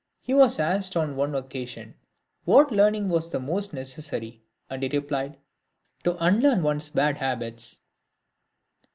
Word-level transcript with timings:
He 0.19 0.33
was 0.33 0.57
asked 0.59 0.97
on 0.97 1.15
one 1.15 1.35
occasion 1.35 1.93
what 2.45 2.71
learning 2.71 3.07
was 3.07 3.29
the 3.29 3.39
most 3.39 3.71
necessary, 3.71 4.41
and 4.67 4.81
he 4.81 4.89
replied," 4.89 5.37
To 6.05 6.17
unlearn 6.17 6.63
one's 6.63 6.89
bad 6.89 7.17
habits." 7.17 7.81